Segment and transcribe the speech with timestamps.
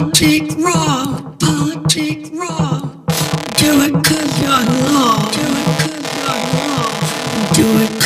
[0.00, 2.80] Politic raw, politic raw.
[3.58, 4.64] Do it cause you're
[4.94, 5.30] law.
[5.30, 7.52] Do it cause you're law.
[7.52, 7.99] Do it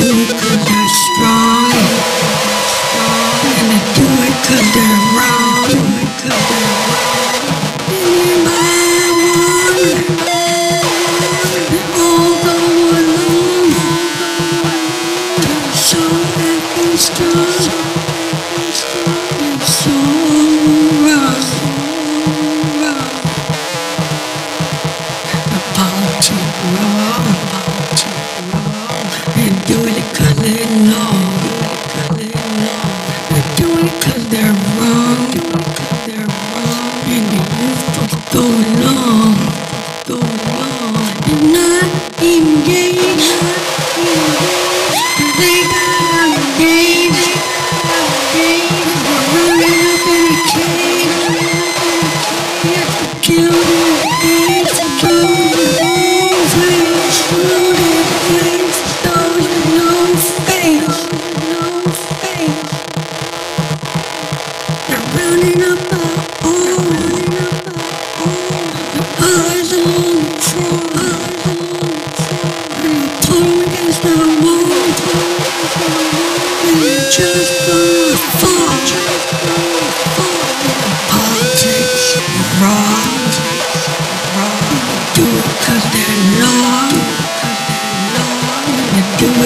[0.00, 1.72] do cause they're strong.
[3.58, 4.06] And I do
[4.46, 6.69] cause they're wrong.
[30.42, 31.19] We know.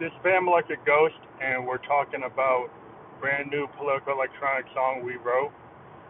[0.00, 2.72] this Fam Like a Ghost, and we're talking about
[3.20, 5.52] brand new political electronic song we wrote.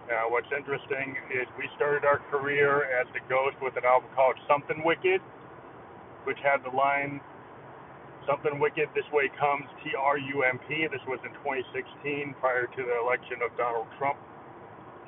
[0.06, 4.38] Uh, what's interesting is we started our career as the Ghost with an album called
[4.46, 5.18] Something Wicked,
[6.22, 7.18] which had the line
[8.30, 10.86] Something Wicked This Way Comes T R U M P.
[10.86, 14.22] This was in 2016 prior to the election of Donald Trump.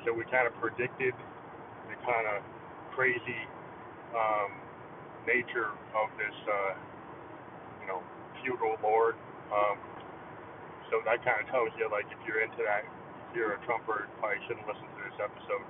[0.03, 1.15] So we kind of predicted
[1.87, 2.43] the kind of
[2.91, 3.47] crazy
[4.11, 4.51] um,
[5.23, 6.75] nature of this, uh,
[7.79, 8.03] you know,
[8.43, 9.15] you, Lord.
[9.49, 9.77] Um,
[10.91, 12.85] so that kind of tells you, like, if you're into that,
[13.29, 15.65] if you're a Trumper, you probably shouldn't listen to this episode.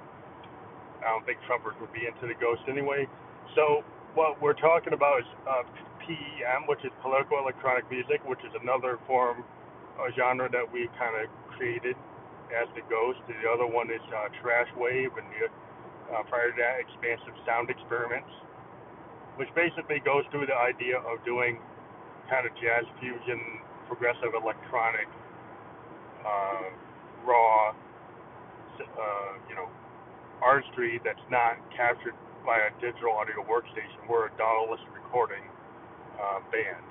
[1.03, 3.07] I don't think Trumpers would be into the ghost anyway.
[3.55, 3.83] So
[4.15, 5.63] what we're talking about is uh,
[6.03, 9.43] PEM, which is political electronic music, which is another form,
[9.99, 11.95] a genre that we kind of created
[12.51, 13.19] as the ghost.
[13.27, 15.47] The other one is uh, Trash Wave, and the,
[16.13, 18.31] uh, prior to that, Expansive Sound Experiments,
[19.35, 21.59] which basically goes through the idea of doing
[22.33, 25.05] kind of jazz fusion, progressive electronic,
[26.25, 26.73] uh,
[27.29, 29.69] raw, uh, you know,
[30.41, 34.01] artistry that's not captured by a digital audio workstation.
[34.09, 35.45] We're a DAW-less recording
[36.17, 36.81] uh, band.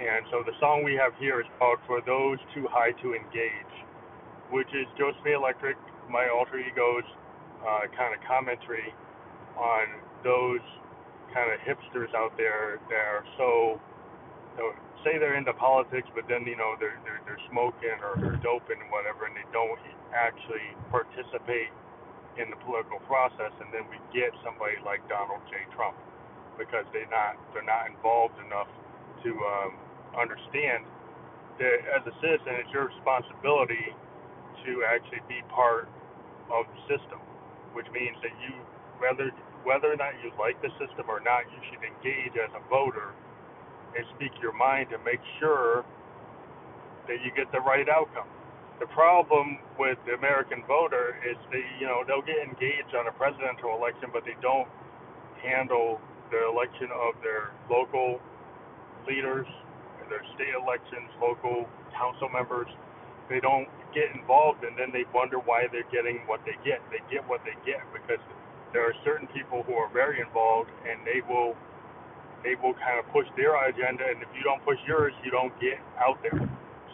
[0.00, 3.74] And so the song we have here is called For Those Too High to Engage,
[4.48, 5.76] which is Josephine Electric,
[6.08, 7.04] my alter ego's
[7.60, 8.94] uh, kind of commentary
[9.60, 10.64] on those
[11.34, 13.78] kind of hipsters out there that are so,
[14.58, 14.70] know,
[15.06, 18.78] say they're into politics, but then, you know, they're, they're, they're smoking or they're doping
[18.82, 19.78] and whatever, and they don't
[20.12, 21.70] actually participate
[22.38, 25.58] in the political process, and then we get somebody like Donald J.
[25.74, 25.98] Trump
[26.58, 28.70] because they're not they're not involved enough
[29.26, 29.72] to um,
[30.18, 30.86] understand
[31.58, 33.90] that as a citizen, it's your responsibility
[34.66, 35.90] to actually be part
[36.50, 37.18] of the system,
[37.74, 38.54] which means that you
[39.02, 39.30] whether
[39.66, 43.14] whether or not you like the system or not, you should engage as a voter
[43.98, 45.84] and speak your mind to make sure
[47.10, 48.30] that you get the right outcome
[48.78, 53.14] the problem with the American voter is they, you know, they'll get engaged on a
[53.18, 54.70] presidential election, but they don't
[55.42, 56.00] handle
[56.30, 58.20] the election of their local
[59.06, 59.46] leaders,
[59.98, 61.66] and their state elections, local
[61.98, 62.68] council members.
[63.28, 66.78] They don't get involved, and then they wonder why they're getting what they get.
[66.90, 68.22] They get what they get because
[68.72, 71.56] there are certain people who are very involved, and they will
[72.44, 75.54] they will kind of push their agenda, and if you don't push yours, you don't
[75.60, 76.38] get out there.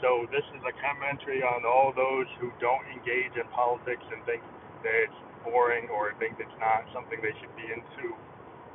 [0.00, 4.42] So this is a commentary on all those who don't engage in politics and think
[4.84, 8.16] that it's boring or think it's not something they should be into.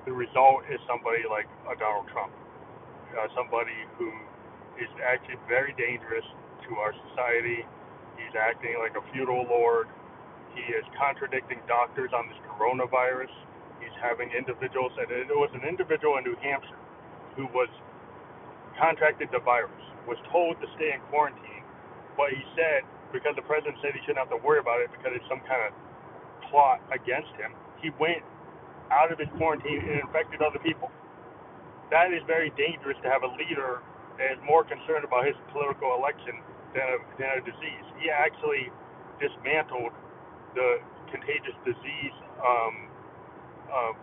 [0.05, 2.33] The result is somebody like a Donald Trump,
[3.13, 4.09] uh, somebody who
[4.81, 6.25] is actually very dangerous
[6.69, 7.65] to our society.
[8.17, 9.89] He's acting like a feudal lord.
[10.55, 13.31] He is contradicting doctors on this coronavirus.
[13.79, 16.79] He's having individuals, and it was an individual in New Hampshire
[17.35, 17.69] who was
[18.79, 21.63] contracted the virus was told to stay in quarantine,
[22.17, 25.13] but he said because the president said he shouldn't have to worry about it because
[25.13, 25.73] it's some kind of
[26.49, 28.21] plot against him, he went
[28.91, 30.89] out of his quarantine and infected other people.
[31.89, 33.81] That is very dangerous to have a leader
[34.17, 36.41] that is more concerned about his political election
[36.73, 37.85] than a, than a disease.
[38.01, 38.69] He actually
[39.17, 39.93] dismantled
[40.53, 42.88] the contagious disease um,
[43.69, 43.93] uh,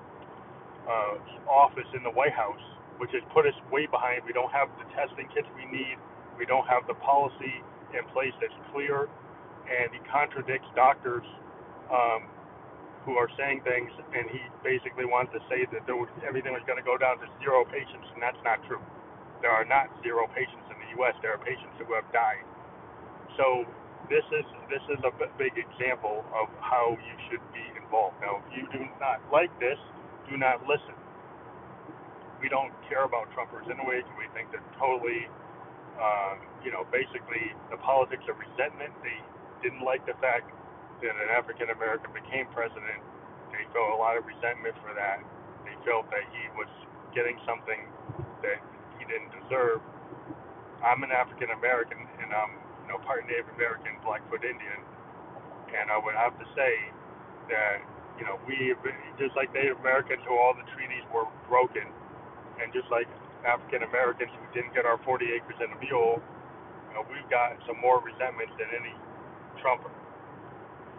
[0.88, 1.14] uh,
[1.50, 2.62] office in the White House
[2.98, 4.24] which has put us way behind.
[4.24, 5.96] We don't have the testing kits we need.
[6.40, 9.08] We don't have the policy in place that's clear,
[9.68, 11.24] and he contradicts doctors
[11.92, 12.28] um,
[13.04, 16.64] who are saying things, and he basically wants to say that there was, everything was
[16.66, 18.82] going to go down to zero patients, and that's not true.
[19.44, 21.14] There are not zero patients in the U.S.
[21.22, 22.44] There are patients who have died.
[23.36, 23.64] So
[24.08, 28.18] this is this is a big example of how you should be involved.
[28.20, 29.78] Now, if you do not like this,
[30.28, 30.94] do not listen
[32.40, 34.04] we don't care about Trumpers anyway.
[34.16, 35.28] We think they're totally,
[35.96, 38.92] uh, you know, basically the politics of resentment.
[39.02, 39.18] They
[39.64, 40.48] didn't like the fact
[41.02, 43.00] that an African American became president.
[43.52, 45.24] They felt a lot of resentment for that.
[45.64, 46.70] They felt that he was
[47.16, 47.88] getting something
[48.44, 48.60] that
[49.00, 49.80] he didn't deserve.
[50.84, 52.52] I'm an African American and I'm,
[52.84, 54.80] you know, part Native American, Blackfoot Indian,
[55.72, 56.92] and I would have to say
[57.48, 57.82] that,
[58.18, 58.74] you know, we
[59.18, 61.84] just like Native Americans, who all the treaties were broken
[62.60, 63.08] and just like
[63.44, 66.18] African Americans who didn't get our 40 acres and a mule,
[66.88, 68.94] you know, we've got some more resentment than any
[69.60, 69.92] Trumper.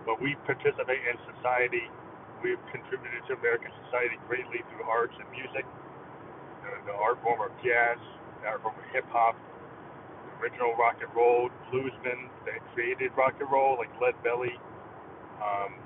[0.05, 1.85] But we participate in society.
[2.41, 5.65] We've contributed to American society greatly through arts and music,
[6.63, 7.97] the, the art form of jazz,
[8.41, 9.35] the art form of hip hop,
[10.39, 14.53] original rock and roll, bluesmen that created rock and roll, like Lead Belly,
[15.41, 15.81] um,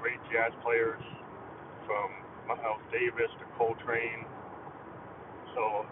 [0.00, 1.00] great jazz players
[1.84, 2.08] from
[2.48, 4.24] Miles Davis to Coltrane,
[5.52, 5.84] so,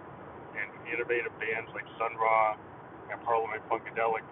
[0.57, 2.57] and innovative bands like Sun Ra
[3.13, 4.25] and Parliament Funkadelic,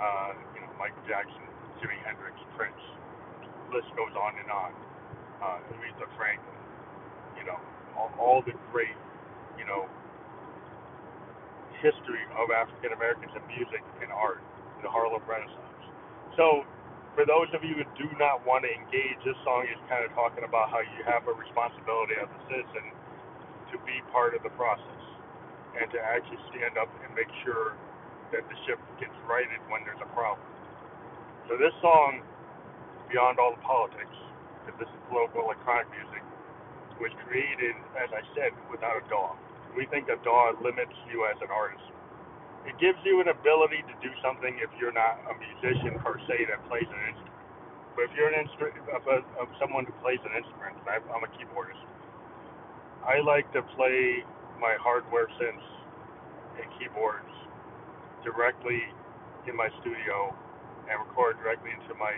[0.00, 1.44] uh, you know, Michael Jackson,
[1.78, 2.80] Jimi Hendrix, Prince.
[3.68, 4.72] The list goes on and on.
[5.40, 6.60] Uh, Aretha Franklin,
[7.40, 7.56] you know,
[7.96, 8.92] all, all the great,
[9.56, 9.88] you know,
[11.80, 14.44] history of African Americans in music and art,
[14.84, 15.80] the Harlem Renaissance.
[16.36, 16.68] So,
[17.14, 20.14] for those of you who do not want to engage, this song is kind of
[20.14, 22.86] talking about how you have a responsibility as a citizen
[23.74, 25.02] to be part of the process
[25.78, 27.74] and to actually stand up and make sure
[28.30, 30.46] that the ship gets righted when there's a problem.
[31.50, 32.22] So this song,
[33.10, 34.14] beyond all the politics,
[34.62, 36.22] because this is local electronic music,
[37.02, 39.34] was created, as I said, without a DAW.
[39.74, 41.82] We think a DAW limits you as an artist.
[42.66, 46.48] It gives you an ability to do something if you're not a musician per se
[46.50, 47.38] that plays an instrument.
[47.96, 51.24] But if you're an instrument of, a, of someone who plays an instrument, I, I'm
[51.24, 51.82] a keyboardist.
[53.06, 54.24] I like to play
[54.60, 55.68] my hardware synths
[56.60, 57.32] and keyboards
[58.24, 58.80] directly
[59.48, 60.34] in my studio
[60.90, 62.14] and record directly into my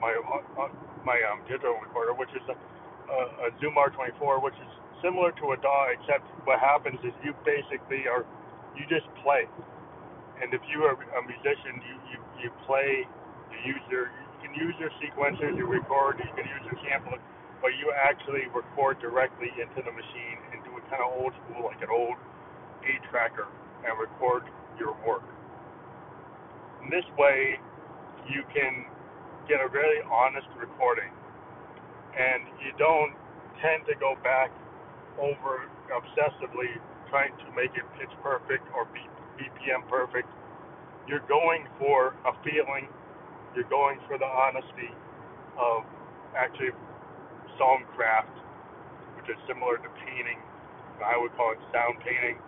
[0.00, 0.12] my
[0.60, 0.68] uh,
[1.04, 4.72] my um, digital recorder, which is a, a, a Zoom R24, which is
[5.02, 8.24] similar to a DAW, except what happens is you basically are
[8.76, 9.46] you just play.
[10.40, 13.04] And if you are a musician, you you, you play,
[13.52, 17.20] you use your you can use your sequencers, you record, you can use your sampler,
[17.60, 21.68] but you actually record directly into the machine and do it kind of old school,
[21.68, 22.16] like an old
[22.88, 23.48] eight tracker,
[23.84, 24.48] and record
[24.80, 25.24] your work.
[26.82, 27.60] In this way,
[28.32, 28.88] you can
[29.46, 31.12] get a very honest recording,
[32.16, 33.12] and you don't
[33.60, 34.48] tend to go back
[35.20, 38.86] over obsessively trying to make it pitch perfect or
[39.36, 40.28] BPM perfect.
[41.08, 42.88] You're going for a feeling.
[43.54, 44.94] You're going for the honesty
[45.58, 45.84] of
[46.38, 46.70] actually
[47.58, 48.32] songcraft,
[49.18, 50.38] which is similar to painting.
[51.04, 52.38] I would call it sound painting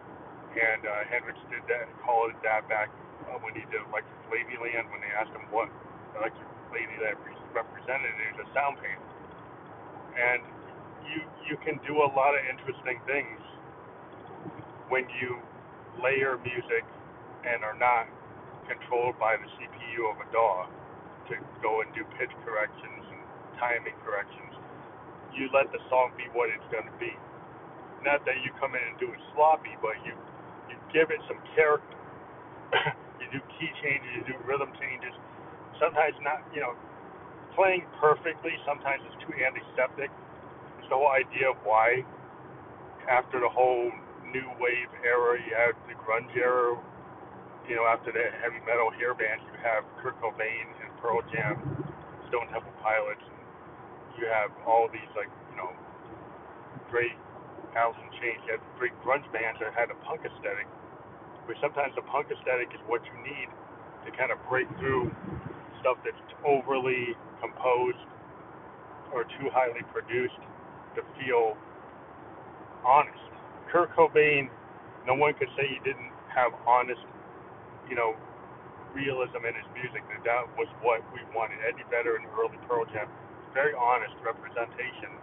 [0.56, 2.92] and uh, Hendrix did that, call it that back
[3.28, 5.72] uh, when he did Electric Ladyland, when they asked him what
[6.16, 7.16] Electric Ladyland
[7.56, 9.08] represented, was a sound painting.
[10.12, 10.42] And
[11.08, 13.41] you you can do a lot of interesting things
[14.92, 15.40] when you
[16.04, 16.84] layer music
[17.48, 18.04] and are not
[18.68, 20.68] controlled by the CPU of a DAW
[21.32, 21.34] to
[21.64, 23.22] go and do pitch corrections and
[23.56, 24.52] timing corrections.
[25.32, 27.16] You let the song be what it's going to be.
[28.04, 30.12] Not that you come in and do it sloppy, but you
[30.68, 31.96] you give it some character.
[33.20, 35.16] you do key changes, you do rhythm changes.
[35.80, 36.76] Sometimes not, you know,
[37.56, 38.52] playing perfectly.
[38.68, 40.12] Sometimes it's too antiseptic.
[40.84, 42.04] It's the whole idea of why,
[43.08, 43.88] after the whole
[44.32, 46.76] new wave era, you have the grunge era.
[47.68, 51.60] You know, after the heavy metal hair bands, you have Kurt Cobain and Pearl Jam,
[52.28, 53.22] Stone Temple Pilots.
[53.22, 53.40] And
[54.18, 55.70] you have all these like, you know,
[56.90, 57.14] great
[57.76, 58.40] Alice Chains.
[58.48, 60.66] You have great grunge bands that had a punk aesthetic
[61.46, 63.48] but sometimes the punk aesthetic is what you need
[64.06, 65.10] to kind of break through
[65.80, 67.98] stuff that's overly composed
[69.14, 70.38] or too highly produced
[70.96, 71.56] to feel
[72.86, 73.31] honest.
[73.72, 74.52] Kurt Cobain,
[75.08, 77.00] no one could say he didn't have honest,
[77.88, 78.14] you know,
[78.92, 80.04] realism in his music.
[80.12, 81.56] That that was what we wanted.
[81.64, 83.08] Eddie Vedder and early Pearl Jam,
[83.56, 85.16] very honest representation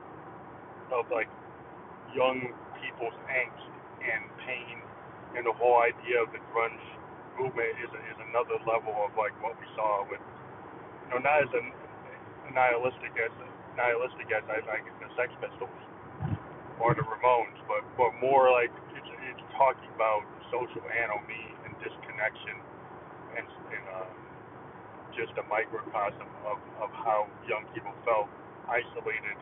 [0.90, 1.30] of like
[2.18, 2.42] young
[2.82, 3.70] people's angst
[4.02, 4.82] and pain
[5.38, 6.82] and the whole idea of the grunge
[7.38, 11.52] movement is is another level of like what we saw with you know not as
[11.54, 11.64] a
[12.52, 13.34] nihilistic as
[13.78, 15.89] nihilistic as I like the Sex Pistols
[16.82, 22.58] or the Ramones, but but more like it's it's talking about social anomie and disconnection
[23.38, 24.10] and and uh,
[25.16, 28.30] just a microcosm of of how young people felt
[28.70, 29.38] isolated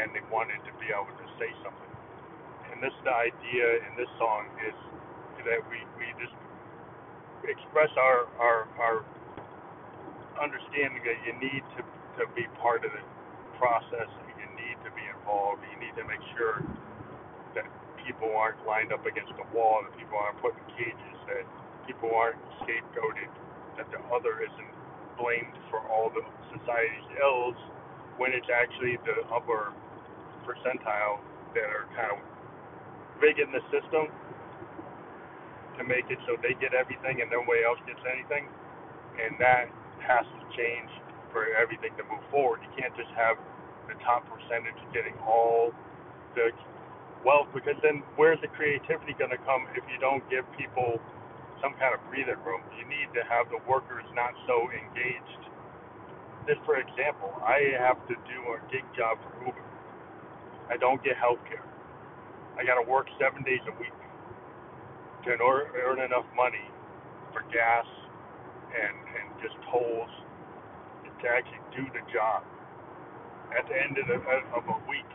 [0.00, 1.92] and they wanted to be able to say something.
[2.72, 4.76] And this the idea in this song is
[5.48, 6.34] that we, we just
[7.46, 8.96] express our, our our
[10.38, 11.82] understanding that you need to,
[12.20, 13.02] to be part of the
[13.58, 14.08] process,
[14.38, 16.62] you need to be involved, you need to make sure
[17.58, 17.66] that
[18.06, 21.42] people aren't lined up against the wall, that people aren't put in cages, that
[21.90, 23.26] people aren't scapegoated,
[23.74, 24.72] that the other isn't
[25.18, 26.22] blamed for all the
[26.54, 27.58] society's ills
[28.22, 29.74] when it's actually the upper
[30.46, 31.18] percentile
[31.58, 32.22] that are kind of
[33.18, 34.06] big in the system
[35.74, 38.46] to make it so they get everything and nobody else gets anything.
[39.18, 39.66] And that
[40.06, 40.88] has to change
[41.32, 42.60] for everything to move forward.
[42.62, 43.36] You can't just have
[43.88, 45.72] the top percentage getting all
[46.34, 46.50] the
[47.24, 51.00] wealth because then where's the creativity going to come if you don't give people
[51.62, 52.62] some kind of breathing room?
[52.78, 55.42] You need to have the workers not so engaged.
[56.46, 59.66] Just for example, I have to do a gig job for Uber.
[60.70, 61.64] I don't get health care.
[62.58, 63.94] I got to work seven days a week
[65.24, 66.64] to earn enough money
[67.32, 67.86] for gas
[68.70, 70.10] and and just tolls
[71.22, 72.44] to actually do the job.
[73.56, 74.18] At the end of, the,
[74.54, 75.08] of a week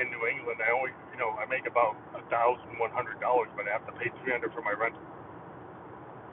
[0.00, 3.48] in New England, I only you know I make about a thousand one hundred dollars,
[3.56, 4.96] but I have to pay three hundred for my rent.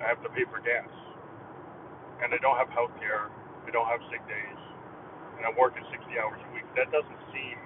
[0.02, 0.90] I have to pay for gas,
[2.24, 3.30] and I don't have health care.
[3.68, 4.62] I don't have sick days,
[5.40, 6.68] and I'm working sixty hours a week.
[6.78, 7.58] That doesn't seem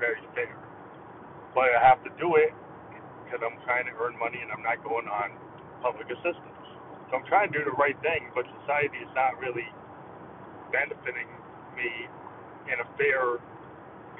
[0.00, 0.56] very fair,
[1.54, 2.52] but I have to do it
[3.24, 5.36] because I'm trying to earn money and I'm not going on
[5.82, 6.64] public assistance.
[7.10, 9.66] So I'm trying to do the right thing, but society is not really
[10.72, 11.28] benefiting
[11.76, 12.08] me
[12.68, 13.40] in a fair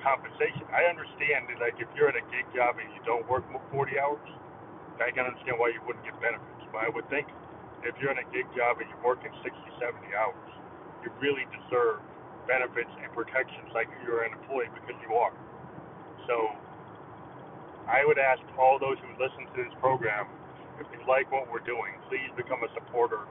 [0.03, 0.65] compensation.
[0.73, 3.99] I understand that, like, if you're at a gig job and you don't work 40
[3.99, 4.29] hours,
[4.99, 6.65] I can understand why you wouldn't get benefits.
[6.75, 7.31] But I would think
[7.87, 10.51] if you're in a gig job and you're working 60, 70 hours,
[11.07, 12.03] you really deserve
[12.51, 15.35] benefits and protections like you're an employee because you are.
[16.27, 16.51] So
[17.87, 20.27] I would ask all those who listen to this program,
[20.81, 23.25] if you like what we're doing, please become a supporter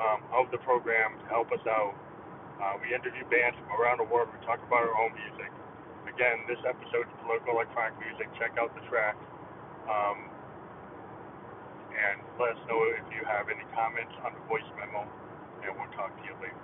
[0.00, 1.94] um, of the program to help us out.
[2.60, 4.28] Uh, we interview bands from around the world.
[4.28, 5.48] We talk about our own music.
[6.04, 8.28] Again, this episode is political electronic music.
[8.36, 9.16] Check out the track.
[9.88, 10.28] Um,
[11.96, 15.08] and let us know if you have any comments on the voice memo,
[15.64, 16.60] and we'll talk to you later.